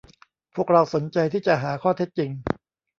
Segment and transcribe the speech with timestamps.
[0.55, 2.29] พวกเราสนใจที่จะหาข้อเท็จจริง